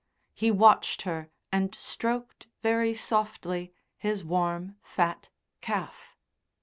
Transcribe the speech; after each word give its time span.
He 0.33 0.49
watched 0.49 1.03
her 1.03 1.29
and 1.51 1.75
stroked 1.75 2.47
very 2.63 2.95
softly 2.95 3.71
his 3.99 4.23
warm, 4.23 4.77
fat 4.81 5.29
calf. 5.61 6.17